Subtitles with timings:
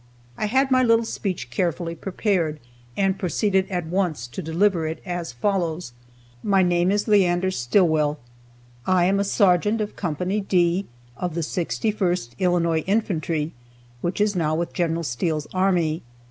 [0.35, 2.59] I had my little speech carefully prepared,
[2.97, 5.93] and proceeded at once to deliver it, as follows:
[6.41, 8.17] "My name is Leander Stillwell;
[8.87, 10.15] I am a sergeant of Co.
[10.15, 10.87] D,
[11.17, 13.51] of the 61st Illinois Infantry,
[14.01, 15.03] which is now with Gen.
[15.03, 16.01] Steele's army.